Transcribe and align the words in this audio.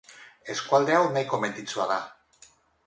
Eskualde 0.53 0.97
hau 1.01 1.03
nahiko 1.19 1.41
menditsua 1.45 1.89
da. 1.95 2.03